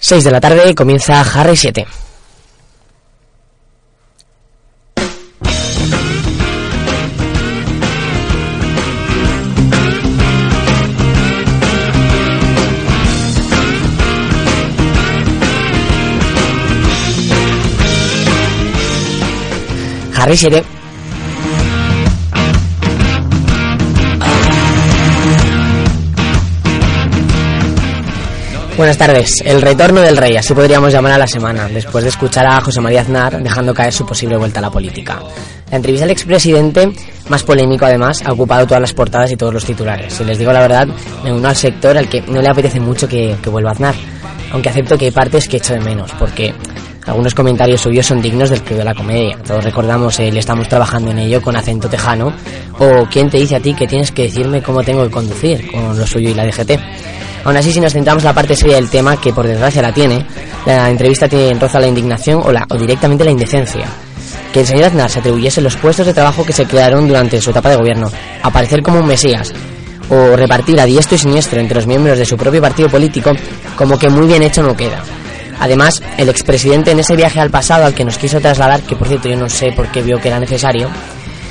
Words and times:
6 0.00 0.24
de 0.24 0.30
la 0.30 0.40
tarde 0.40 0.74
comienza 0.74 1.20
Harry 1.20 1.56
7. 1.56 1.86
Harry 20.14 20.36
7. 20.36 20.77
Buenas 28.78 28.96
tardes. 28.96 29.42
El 29.44 29.60
retorno 29.60 30.00
del 30.02 30.16
rey, 30.16 30.36
así 30.36 30.54
podríamos 30.54 30.92
llamar 30.92 31.10
a 31.10 31.18
la 31.18 31.26
semana, 31.26 31.66
después 31.66 32.04
de 32.04 32.10
escuchar 32.10 32.46
a 32.46 32.60
José 32.60 32.80
María 32.80 33.00
Aznar 33.00 33.42
dejando 33.42 33.74
caer 33.74 33.92
su 33.92 34.06
posible 34.06 34.36
vuelta 34.36 34.60
a 34.60 34.62
la 34.62 34.70
política. 34.70 35.18
La 35.68 35.78
entrevista 35.78 36.04
del 36.04 36.12
expresidente, 36.12 36.88
más 37.28 37.42
polémico 37.42 37.86
además, 37.86 38.22
ha 38.24 38.32
ocupado 38.32 38.68
todas 38.68 38.80
las 38.80 38.92
portadas 38.92 39.32
y 39.32 39.36
todos 39.36 39.52
los 39.52 39.64
titulares. 39.64 40.14
Si 40.14 40.22
les 40.22 40.38
digo 40.38 40.52
la 40.52 40.60
verdad, 40.60 40.86
me 41.24 41.32
uno 41.32 41.48
al 41.48 41.56
sector 41.56 41.98
al 41.98 42.08
que 42.08 42.22
no 42.22 42.40
le 42.40 42.48
apetece 42.48 42.78
mucho 42.78 43.08
que, 43.08 43.34
que 43.42 43.50
vuelva 43.50 43.72
Aznar, 43.72 43.96
aunque 44.52 44.68
acepto 44.68 44.96
que 44.96 45.06
hay 45.06 45.10
partes 45.10 45.48
que 45.48 45.56
echo 45.56 45.72
de 45.72 45.80
menos, 45.80 46.12
porque 46.16 46.54
algunos 47.04 47.34
comentarios 47.34 47.80
suyos 47.80 48.06
son 48.06 48.22
dignos 48.22 48.48
del 48.48 48.62
club 48.62 48.78
de 48.78 48.84
la 48.84 48.94
comedia. 48.94 49.38
Todos 49.44 49.64
recordamos 49.64 50.20
el 50.20 50.36
estamos 50.36 50.68
trabajando 50.68 51.10
en 51.10 51.18
ello 51.18 51.42
con 51.42 51.56
acento 51.56 51.88
tejano 51.88 52.32
o 52.78 53.08
quién 53.10 53.28
te 53.28 53.38
dice 53.38 53.56
a 53.56 53.60
ti 53.60 53.74
que 53.74 53.88
tienes 53.88 54.12
que 54.12 54.22
decirme 54.22 54.62
cómo 54.62 54.84
tengo 54.84 55.02
que 55.02 55.10
conducir 55.10 55.68
con 55.68 55.98
lo 55.98 56.06
suyo 56.06 56.30
y 56.30 56.34
la 56.34 56.46
DGT. 56.46 56.78
Aún 57.44 57.56
así, 57.56 57.72
si 57.72 57.80
nos 57.80 57.92
centramos 57.92 58.22
en 58.22 58.28
la 58.28 58.34
parte 58.34 58.54
seria 58.54 58.76
del 58.76 58.88
tema, 58.88 59.20
que 59.20 59.32
por 59.32 59.46
desgracia 59.46 59.82
la 59.82 59.92
tiene, 59.92 60.24
la 60.66 60.90
entrevista 60.90 61.28
tiene 61.28 61.58
roza 61.58 61.80
la 61.80 61.86
indignación 61.86 62.42
o, 62.44 62.52
la, 62.52 62.66
o 62.68 62.76
directamente 62.76 63.24
la 63.24 63.30
indecencia. 63.30 63.86
Que 64.52 64.60
el 64.60 64.66
señor 64.66 64.86
Aznar 64.86 65.10
se 65.10 65.20
atribuyese 65.20 65.60
los 65.60 65.76
puestos 65.76 66.06
de 66.06 66.14
trabajo 66.14 66.44
que 66.44 66.52
se 66.52 66.66
crearon 66.66 67.06
durante 67.06 67.40
su 67.40 67.50
etapa 67.50 67.70
de 67.70 67.76
gobierno, 67.76 68.10
aparecer 68.42 68.82
como 68.82 68.98
un 68.98 69.06
mesías, 69.06 69.52
o 70.10 70.36
repartir 70.36 70.80
a 70.80 70.86
diestro 70.86 71.16
y 71.16 71.18
siniestro 71.18 71.60
entre 71.60 71.76
los 71.76 71.86
miembros 71.86 72.18
de 72.18 72.24
su 72.24 72.36
propio 72.36 72.60
partido 72.60 72.88
político, 72.88 73.32
como 73.76 73.98
que 73.98 74.08
muy 74.08 74.26
bien 74.26 74.42
hecho 74.42 74.62
no 74.62 74.76
queda. 74.76 75.02
Además, 75.60 76.02
el 76.16 76.28
expresidente 76.28 76.92
en 76.92 77.00
ese 77.00 77.16
viaje 77.16 77.40
al 77.40 77.50
pasado 77.50 77.84
al 77.84 77.94
que 77.94 78.04
nos 78.04 78.18
quiso 78.18 78.40
trasladar, 78.40 78.82
que 78.82 78.96
por 78.96 79.08
cierto 79.08 79.28
yo 79.28 79.36
no 79.36 79.48
sé 79.48 79.72
por 79.72 79.88
qué 79.88 80.02
vio 80.02 80.20
que 80.20 80.28
era 80.28 80.38
necesario, 80.38 80.88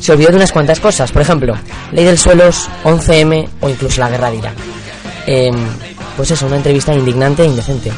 se 0.00 0.12
olvidó 0.12 0.30
de 0.30 0.36
unas 0.36 0.52
cuantas 0.52 0.80
cosas. 0.80 1.10
Por 1.10 1.22
ejemplo, 1.22 1.54
ley 1.92 2.04
del 2.04 2.18
suelos, 2.18 2.68
11M 2.84 3.48
o 3.60 3.68
incluso 3.68 4.00
la 4.00 4.10
guerra 4.10 4.30
de 4.30 4.36
Irak. 4.36 4.54
Eh, 5.30 5.50
pues 6.16 6.30
eso, 6.30 6.46
una 6.46 6.56
entrevista 6.56 6.94
indignante 6.94 7.42
e 7.42 7.46
indecente. 7.48 7.92